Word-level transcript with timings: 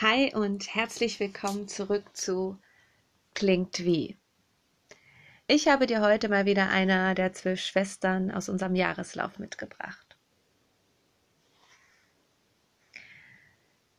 Hi 0.00 0.32
und 0.32 0.76
herzlich 0.76 1.18
willkommen 1.18 1.66
zurück 1.66 2.16
zu 2.16 2.56
Klingt 3.34 3.80
wie. 3.80 4.16
Ich 5.48 5.66
habe 5.66 5.88
dir 5.88 6.00
heute 6.00 6.28
mal 6.28 6.46
wieder 6.46 6.68
einer 6.70 7.16
der 7.16 7.32
zwölf 7.32 7.58
Schwestern 7.58 8.30
aus 8.30 8.48
unserem 8.48 8.76
Jahreslauf 8.76 9.40
mitgebracht. 9.40 10.16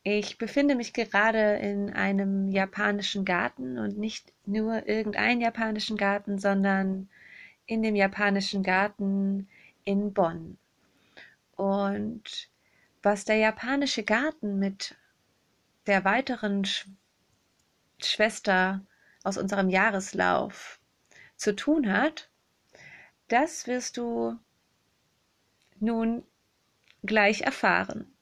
Ich 0.02 0.38
befinde 0.38 0.74
mich 0.74 0.94
gerade 0.94 1.56
in 1.56 1.92
einem 1.92 2.48
japanischen 2.48 3.26
Garten 3.26 3.78
und 3.78 3.98
nicht 3.98 4.32
nur 4.46 4.88
irgendeinen 4.88 5.42
japanischen 5.42 5.98
Garten, 5.98 6.38
sondern 6.38 7.10
in 7.66 7.82
dem 7.82 7.94
japanischen 7.94 8.62
Garten 8.62 9.50
in 9.84 10.14
Bonn. 10.14 10.56
Und 11.56 12.48
was 13.02 13.26
der 13.26 13.36
japanische 13.36 14.02
Garten 14.02 14.58
mit 14.58 14.96
der 15.90 16.04
weiteren 16.04 16.64
Sch 16.64 16.86
Schwester 18.00 18.86
aus 19.24 19.36
unserem 19.36 19.68
Jahreslauf 19.68 20.78
zu 21.36 21.56
tun 21.56 21.92
hat, 21.92 22.30
das 23.26 23.66
wirst 23.66 23.96
du 23.96 24.38
nun 25.80 26.22
gleich 27.02 27.40
erfahren. 27.40 28.16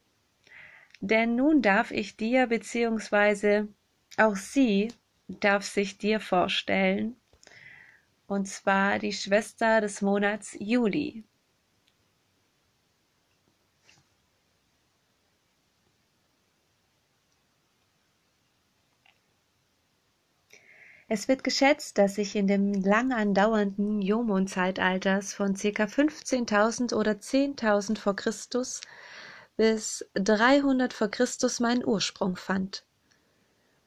Denn 1.01 1.37
nun 1.37 1.61
darf 1.61 1.91
ich 1.91 2.17
dir 2.17 2.47
beziehungsweise 2.47 3.69
auch 4.17 4.37
sie 4.37 4.89
darf 5.29 5.63
sich 5.63 5.99
dir 5.99 6.21
vorstellen, 6.21 7.17
und 8.27 8.49
zwar 8.49 8.99
die 8.99 9.13
Schwester 9.13 9.83
des 9.83 10.01
Monats 10.01 10.57
Juli. 10.59 11.23
Es 21.11 21.27
wird 21.27 21.43
geschätzt, 21.43 21.97
dass 21.97 22.17
sich 22.17 22.37
in 22.37 22.47
dem 22.47 22.75
lang 22.75 23.13
andauernden 23.13 24.03
Jomon-Zeitalters 24.03 25.33
von 25.33 25.55
ca. 25.55 25.85
15.000 25.85 26.95
oder 26.95 27.13
10.000 27.13 27.97
vor 27.97 28.15
Christus 28.15 28.83
bis 29.57 30.05
300 30.15 30.93
vor 30.93 31.09
Christus 31.09 31.61
mein 31.61 31.83
Ursprung 31.83 32.37
fand. 32.37 32.85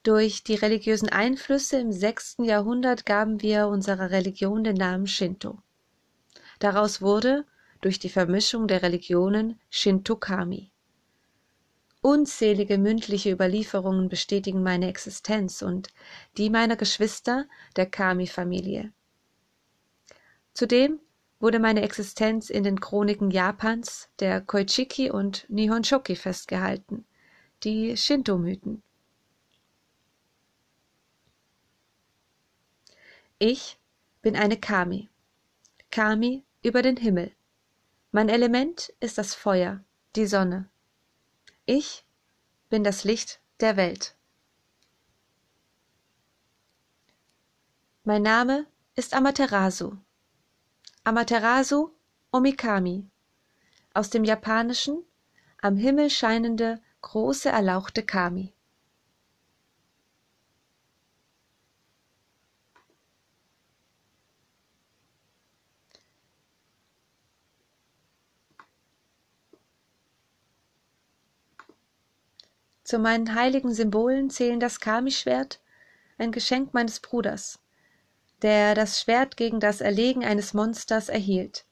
Durch 0.02 0.42
die 0.42 0.56
religiösen 0.56 1.10
Einflüsse 1.10 1.78
im 1.78 1.92
sechsten 1.92 2.42
Jahrhundert 2.42 3.06
gaben 3.06 3.40
wir 3.40 3.68
unserer 3.68 4.10
Religion 4.10 4.64
den 4.64 4.74
Namen 4.74 5.06
Shinto. 5.06 5.62
Daraus 6.58 7.00
wurde, 7.00 7.46
durch 7.80 8.00
die 8.00 8.08
Vermischung 8.08 8.66
der 8.66 8.82
Religionen, 8.82 9.60
Shinto-Kami. 9.70 10.71
Unzählige 12.04 12.78
mündliche 12.78 13.30
Überlieferungen 13.30 14.08
bestätigen 14.08 14.64
meine 14.64 14.88
Existenz 14.88 15.62
und 15.62 15.86
die 16.36 16.50
meiner 16.50 16.74
Geschwister 16.74 17.46
der 17.76 17.86
Kami-Familie. 17.86 18.92
Zudem 20.52 20.98
wurde 21.38 21.60
meine 21.60 21.82
Existenz 21.82 22.50
in 22.50 22.64
den 22.64 22.80
Chroniken 22.80 23.30
Japans, 23.30 24.08
der 24.18 24.40
Koichiki 24.40 25.12
und 25.12 25.46
Nihonshoki 25.48 26.16
festgehalten, 26.16 27.04
die 27.62 27.96
Shinto-Mythen. 27.96 28.82
Ich 33.38 33.78
bin 34.22 34.34
eine 34.34 34.56
Kami. 34.56 35.08
Kami 35.92 36.42
über 36.64 36.82
den 36.82 36.96
Himmel. 36.96 37.30
Mein 38.10 38.28
Element 38.28 38.92
ist 38.98 39.18
das 39.18 39.36
Feuer, 39.36 39.84
die 40.16 40.26
Sonne. 40.26 40.68
Ich 41.64 42.04
bin 42.70 42.82
das 42.82 43.04
Licht 43.04 43.40
der 43.60 43.76
Welt. 43.76 44.16
Mein 48.02 48.22
Name 48.22 48.66
ist 48.96 49.14
Amaterasu. 49.14 49.96
Amaterasu 51.04 51.90
Omikami. 52.32 53.08
Aus 53.94 54.10
dem 54.10 54.24
Japanischen 54.24 55.04
am 55.58 55.76
Himmel 55.76 56.10
scheinende 56.10 56.80
große 57.00 57.48
erlauchte 57.48 58.02
Kami. 58.02 58.52
Zu 72.92 72.98
meinen 72.98 73.34
heiligen 73.34 73.72
Symbolen 73.72 74.28
zählen 74.28 74.60
das 74.60 74.78
Kami-Schwert, 74.78 75.60
ein 76.18 76.30
Geschenk 76.30 76.74
meines 76.74 77.00
Bruders, 77.00 77.58
der 78.42 78.74
das 78.74 79.00
Schwert 79.00 79.38
gegen 79.38 79.60
das 79.60 79.80
Erlegen 79.80 80.26
eines 80.26 80.52
Monsters 80.52 81.08
erhielt. 81.08 81.64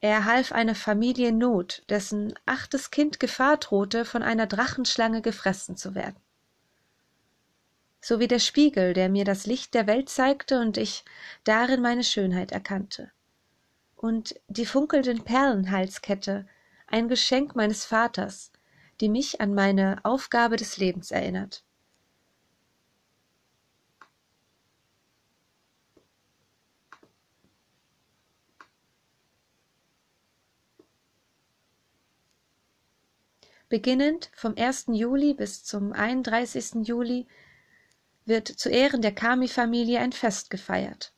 Er 0.00 0.24
half 0.24 0.52
einer 0.52 0.74
Familie 0.74 1.28
in 1.28 1.36
Not, 1.36 1.82
dessen 1.90 2.32
achtes 2.46 2.90
Kind 2.90 3.20
Gefahr 3.20 3.58
drohte, 3.58 4.06
von 4.06 4.22
einer 4.22 4.46
Drachenschlange 4.46 5.20
gefressen 5.20 5.76
zu 5.76 5.94
werden. 5.94 6.16
Sowie 8.00 8.26
der 8.26 8.38
Spiegel, 8.38 8.94
der 8.94 9.10
mir 9.10 9.26
das 9.26 9.44
Licht 9.44 9.74
der 9.74 9.86
Welt 9.86 10.08
zeigte 10.08 10.60
und 10.60 10.78
ich 10.78 11.04
darin 11.44 11.82
meine 11.82 12.04
Schönheit 12.04 12.52
erkannte. 12.52 13.10
Und 13.96 14.40
die 14.48 14.64
funkelnden 14.64 15.24
Perlenhalskette, 15.24 16.48
ein 16.86 17.08
Geschenk 17.08 17.54
meines 17.54 17.84
Vaters, 17.84 18.50
die 19.00 19.08
mich 19.08 19.40
an 19.40 19.54
meine 19.54 19.98
Aufgabe 20.04 20.56
des 20.56 20.78
Lebens 20.78 21.10
erinnert. 21.10 21.64
Beginnend 33.68 34.30
vom 34.34 34.54
1. 34.56 34.86
Juli 34.92 35.34
bis 35.34 35.64
zum 35.64 35.92
31. 35.92 36.86
Juli 36.86 37.26
wird 38.24 38.46
zu 38.46 38.68
Ehren 38.68 39.02
der 39.02 39.12
Kami-Familie 39.12 39.98
ein 39.98 40.12
Fest 40.12 40.50
gefeiert. 40.50 41.12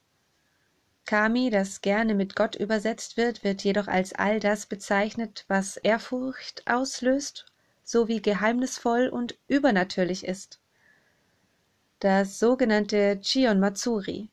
Kami, 1.04 1.50
das 1.50 1.82
gerne 1.82 2.14
mit 2.14 2.36
Gott 2.36 2.54
übersetzt 2.54 3.16
wird, 3.16 3.44
wird 3.44 3.64
jedoch 3.64 3.86
als 3.86 4.14
all 4.14 4.40
das 4.40 4.66
bezeichnet, 4.66 5.44
was 5.48 5.76
Ehrfurcht 5.76 6.66
auslöst 6.66 7.46
sowie 7.88 8.20
geheimnisvoll 8.20 9.08
und 9.08 9.38
übernatürlich 9.48 10.26
ist. 10.26 10.60
Das 12.00 12.38
sogenannte 12.38 13.18
Chion 13.22 13.58
Matsuri. 13.60 14.28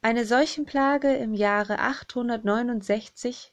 Eine 0.00 0.24
Seuchenplage 0.24 1.14
im 1.14 1.32
Jahre 1.32 1.78
869 1.78 3.52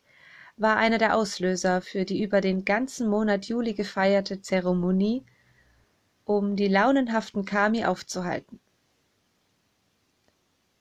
war 0.57 0.77
einer 0.77 0.97
der 0.97 1.15
Auslöser 1.15 1.81
für 1.81 2.05
die 2.05 2.23
über 2.23 2.41
den 2.41 2.65
ganzen 2.65 3.07
Monat 3.07 3.45
Juli 3.45 3.75
gefeierte 3.75 4.41
Zeremonie, 4.41 5.23
um 6.25 6.55
die 6.55 6.67
launenhaften 6.67 7.45
Kami 7.45 7.85
aufzuhalten. 7.85 8.59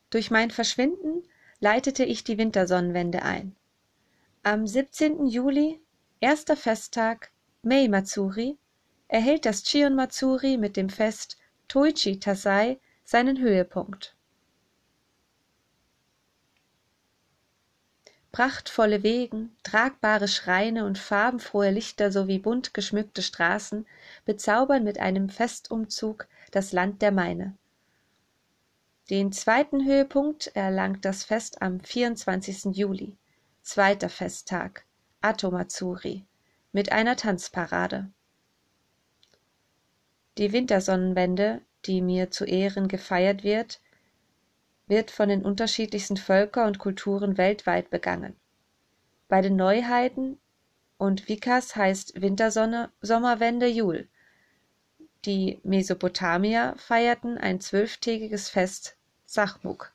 Durch 0.09 0.31
mein 0.31 0.49
Verschwinden 0.49 1.21
leitete 1.59 2.03
ich 2.03 2.23
die 2.23 2.39
Wintersonnenwende 2.39 3.21
ein. 3.21 3.55
Am 4.41 4.65
17. 4.65 5.27
Juli, 5.27 5.79
erster 6.19 6.57
Festtag, 6.57 7.31
Mei-Matsuri 7.61 8.57
erhält 9.09 9.45
das 9.45 9.63
Chion-Matsuri 9.63 10.55
mit 10.57 10.77
dem 10.77 10.89
Fest 10.89 11.37
Toichi-Tasai 11.67 12.79
seinen 13.03 13.37
Höhepunkt. 13.39 14.15
Prachtvolle 18.31 19.03
Wegen, 19.03 19.57
tragbare 19.63 20.29
Schreine 20.29 20.85
und 20.85 20.97
farbenfrohe 20.97 21.71
Lichter 21.71 22.13
sowie 22.13 22.39
bunt 22.39 22.73
geschmückte 22.73 23.21
Straßen 23.21 23.85
bezaubern 24.23 24.85
mit 24.85 24.99
einem 24.99 25.27
Festumzug 25.27 26.29
das 26.51 26.71
Land 26.71 27.01
der 27.01 27.11
Meine. 27.11 27.57
Den 29.09 29.33
zweiten 29.33 29.85
Höhepunkt 29.85 30.47
erlangt 30.55 31.03
das 31.03 31.25
Fest 31.25 31.61
am 31.61 31.81
24. 31.81 32.77
Juli, 32.77 33.17
zweiter 33.63 34.07
Festtag, 34.07 34.85
Atomatsuri 35.19 36.25
mit 36.71 36.91
einer 36.91 37.15
Tanzparade. 37.15 38.11
Die 40.37 40.53
Wintersonnenwende, 40.53 41.61
die 41.85 42.01
mir 42.01 42.31
zu 42.31 42.45
Ehren 42.45 42.87
gefeiert 42.87 43.43
wird, 43.43 43.81
wird 44.87 45.11
von 45.11 45.29
den 45.29 45.43
unterschiedlichsten 45.43 46.17
Völker 46.17 46.65
und 46.65 46.79
Kulturen 46.79 47.37
weltweit 47.37 47.89
begangen. 47.89 48.35
Bei 49.27 49.41
den 49.41 49.55
Neuheiten 49.55 50.39
und 50.97 51.27
Vikas 51.27 51.75
heißt 51.75 52.21
Wintersonne 52.21 52.91
Sommerwende 53.01 53.67
Jul. 53.67 54.07
Die 55.25 55.59
Mesopotamier 55.63 56.75
feierten 56.77 57.37
ein 57.37 57.59
zwölftägiges 57.59 58.49
Fest 58.49 58.97
Sachmuk. 59.25 59.93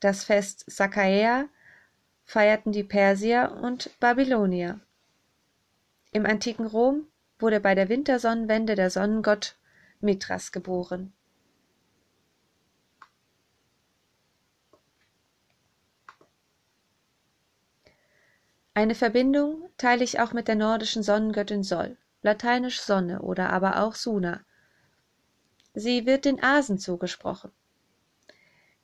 Das 0.00 0.24
Fest 0.24 0.64
Sakaea 0.68 1.48
feierten 2.24 2.72
die 2.72 2.84
Persier 2.84 3.58
und 3.62 3.90
Babylonier. 4.00 4.80
Im 6.12 6.26
antiken 6.26 6.66
Rom 6.66 7.06
wurde 7.38 7.60
bei 7.60 7.74
der 7.74 7.88
Wintersonnenwende 7.88 8.74
der 8.74 8.90
Sonnengott 8.90 9.56
Mithras 10.00 10.52
geboren. 10.52 11.12
Eine 18.74 18.94
Verbindung 18.94 19.68
teile 19.76 20.02
ich 20.02 20.18
auch 20.18 20.32
mit 20.32 20.48
der 20.48 20.54
nordischen 20.54 21.02
Sonnengöttin 21.02 21.62
Sol, 21.62 21.98
lateinisch 22.22 22.80
Sonne 22.80 23.20
oder 23.20 23.50
aber 23.50 23.82
auch 23.82 23.94
Suna. 23.94 24.40
Sie 25.74 26.06
wird 26.06 26.24
den 26.24 26.42
Asen 26.42 26.78
zugesprochen. 26.78 27.50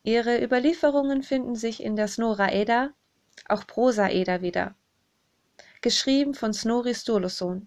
Ihre 0.02 0.43
Überlieferungen 0.43 1.23
finden 1.23 1.55
sich 1.55 1.82
in 1.82 1.96
der 1.96 2.08
Snora 2.08 2.50
Edda, 2.52 2.91
auch 3.49 3.67
Prosa 3.67 4.08
Edda 4.08 4.43
wieder, 4.43 4.75
geschrieben 5.81 6.35
von 6.35 6.52
Snorri 6.52 6.94
Sturluson 6.94 7.67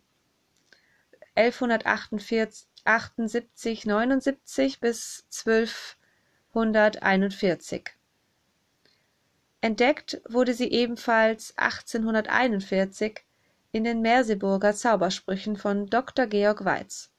1178 1.35 3.85
79 3.85 4.79
bis 4.79 5.25
1241. 5.45 7.89
Entdeckt 9.61 10.21
wurde 10.27 10.53
sie 10.53 10.71
ebenfalls 10.71 11.57
1841 11.57 13.23
in 13.71 13.83
den 13.83 14.01
Merseburger 14.01 14.73
Zaubersprüchen 14.73 15.55
von 15.55 15.87
Dr. 15.87 16.27
Georg 16.27 16.65
Weiz. 16.65 17.11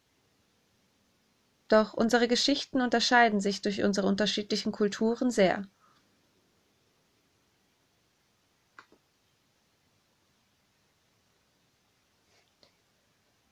Doch 1.68 1.94
unsere 1.94 2.28
Geschichten 2.28 2.82
unterscheiden 2.82 3.40
sich 3.40 3.62
durch 3.62 3.82
unsere 3.82 4.06
unterschiedlichen 4.06 4.72
Kulturen 4.72 5.30
sehr. 5.30 5.66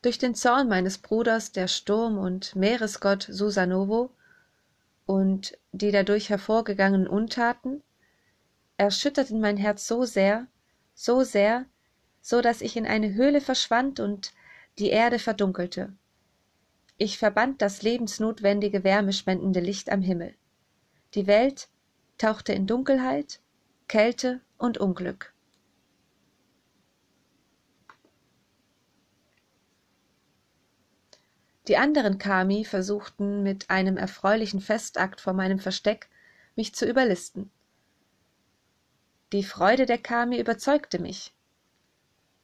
Durch 0.03 0.19
den 0.19 0.35
Zorn 0.35 0.69
meines 0.69 0.99
Bruders, 0.99 1.53
der 1.53 1.69
Sturm- 1.69 2.19
und 2.19 2.57
Meeresgott 2.57 3.27
Susanovo, 3.31 4.11
und 5.07 5.59
die 5.73 5.91
dadurch 5.91 6.31
hervorgegangenen 6.31 7.09
Untaten, 7.09 7.83
erschütterten 8.77 9.41
mein 9.41 9.57
Herz 9.57 9.87
so 9.87 10.05
sehr, 10.05 10.47
so 10.95 11.23
sehr, 11.23 11.67
so 12.21 12.41
dass 12.41 12.61
ich 12.61 12.77
in 12.77 12.87
eine 12.87 13.15
Höhle 13.15 13.41
verschwand 13.41 14.01
und 14.01 14.33
die 14.79 14.91
Erde 14.91 15.19
verdunkelte 15.19 15.93
ich 17.01 17.17
verband 17.17 17.63
das 17.63 17.81
lebensnotwendige 17.81 18.85
wärmespendende 18.85 19.61
Licht 19.61 19.91
am 19.91 20.03
Himmel. 20.03 20.35
Die 21.15 21.27
Welt 21.27 21.71
tauchte 22.19 22.53
in 22.53 22.67
Dunkelheit, 22.67 23.41
Kälte 23.89 24.43
und 24.59 24.77
Unglück. 24.77 25.33
Die 31.69 31.77
anderen 31.77 32.19
Kami 32.19 32.65
versuchten 32.65 33.43
mit 33.43 33.71
einem 33.71 33.97
erfreulichen 33.97 34.61
Festakt 34.61 35.21
vor 35.21 35.33
meinem 35.33 35.59
Versteck 35.59 36.09
mich 36.57 36.75
zu 36.75 36.87
überlisten. 36.87 37.51
Die 39.33 39.45
Freude 39.45 39.87
der 39.87 39.99
Kami 39.99 40.41
überzeugte 40.41 40.99
mich. 40.99 41.33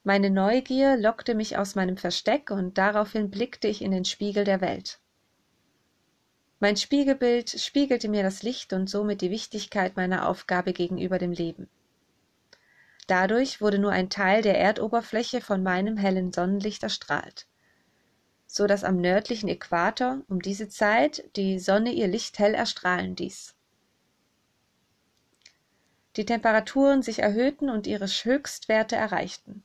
Meine 0.04 0.30
Neugier 0.30 0.96
lockte 0.96 1.34
mich 1.34 1.56
aus 1.56 1.74
meinem 1.74 1.96
Versteck, 1.96 2.50
und 2.50 2.78
daraufhin 2.78 3.28
blickte 3.28 3.66
ich 3.66 3.82
in 3.82 3.90
den 3.90 4.04
Spiegel 4.04 4.44
der 4.44 4.60
Welt. 4.60 5.00
Mein 6.60 6.76
Spiegelbild 6.76 7.50
spiegelte 7.50 8.08
mir 8.08 8.22
das 8.22 8.42
Licht 8.42 8.72
und 8.72 8.88
somit 8.88 9.20
die 9.20 9.32
Wichtigkeit 9.32 9.96
meiner 9.96 10.28
Aufgabe 10.28 10.72
gegenüber 10.72 11.18
dem 11.18 11.32
Leben. 11.32 11.68
Dadurch 13.08 13.60
wurde 13.60 13.78
nur 13.78 13.90
ein 13.90 14.08
Teil 14.08 14.42
der 14.42 14.58
Erdoberfläche 14.58 15.40
von 15.40 15.62
meinem 15.62 15.96
hellen 15.96 16.32
Sonnenlicht 16.32 16.82
erstrahlt, 16.82 17.46
so 18.46 18.66
dass 18.66 18.84
am 18.84 18.96
nördlichen 18.96 19.48
Äquator 19.48 20.22
um 20.28 20.40
diese 20.40 20.68
Zeit 20.68 21.24
die 21.36 21.58
Sonne 21.58 21.92
ihr 21.92 22.08
Licht 22.08 22.38
hell 22.38 22.54
erstrahlen 22.54 23.16
ließ. 23.16 23.54
Die 26.16 26.24
Temperaturen 26.24 27.02
sich 27.02 27.18
erhöhten 27.18 27.68
und 27.68 27.86
ihre 27.86 28.06
Höchstwerte 28.06 28.96
erreichten 28.96 29.62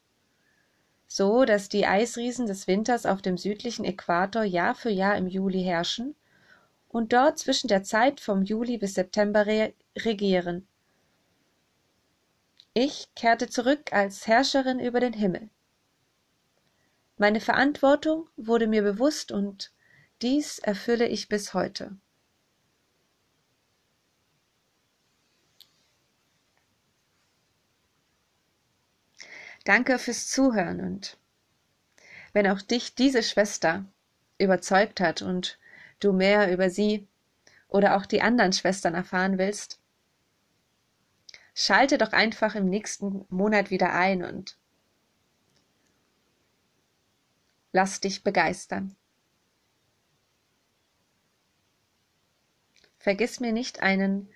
so 1.11 1.43
dass 1.43 1.67
die 1.67 1.85
Eisriesen 1.85 2.47
des 2.47 2.67
Winters 2.67 3.05
auf 3.05 3.21
dem 3.21 3.37
südlichen 3.37 3.83
Äquator 3.83 4.43
Jahr 4.45 4.75
für 4.75 4.89
Jahr 4.89 5.17
im 5.17 5.27
Juli 5.27 5.61
herrschen 5.61 6.15
und 6.87 7.11
dort 7.11 7.37
zwischen 7.37 7.67
der 7.67 7.83
Zeit 7.83 8.21
vom 8.21 8.43
Juli 8.43 8.77
bis 8.77 8.93
September 8.93 9.45
re 9.45 9.73
regieren. 9.97 10.65
Ich 12.73 13.09
kehrte 13.13 13.49
zurück 13.49 13.91
als 13.91 14.25
Herrscherin 14.25 14.79
über 14.79 15.01
den 15.01 15.11
Himmel. 15.11 15.49
Meine 17.21 17.39
Verantwortung 17.39 18.27
wurde 18.35 18.65
mir 18.65 18.81
bewusst 18.81 19.31
und 19.31 19.71
dies 20.23 20.57
erfülle 20.57 21.07
ich 21.07 21.29
bis 21.29 21.53
heute. 21.53 21.95
Danke 29.65 29.99
fürs 29.99 30.29
Zuhören 30.29 30.81
und 30.81 31.19
wenn 32.33 32.47
auch 32.47 32.63
dich 32.63 32.95
diese 32.95 33.21
Schwester 33.21 33.85
überzeugt 34.39 34.99
hat 34.99 35.21
und 35.21 35.59
du 35.99 36.13
mehr 36.13 36.51
über 36.51 36.71
sie 36.71 37.07
oder 37.67 37.97
auch 37.97 38.07
die 38.07 38.23
anderen 38.23 38.51
Schwestern 38.51 38.95
erfahren 38.95 39.37
willst, 39.37 39.79
schalte 41.53 41.99
doch 41.99 42.13
einfach 42.13 42.55
im 42.55 42.65
nächsten 42.65 43.25
Monat 43.29 43.69
wieder 43.69 43.93
ein 43.93 44.23
und 44.23 44.57
lass 47.71 47.99
dich 47.99 48.23
begeistern. 48.23 48.95
Vergiss 52.97 53.39
mir 53.39 53.51
nicht 53.51 53.81
einen 53.81 54.29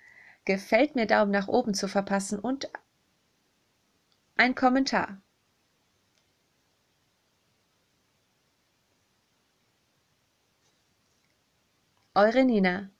Gefällt 0.46 0.94
mir 0.94 1.06
Daumen 1.06 1.32
nach 1.32 1.48
oben 1.48 1.74
zu 1.74 1.88
verpassen 1.88 2.38
und 2.38 2.70
ein 4.36 4.54
Kommentar. 4.54 5.20
Eure 12.14 12.44
Nina 12.44 12.90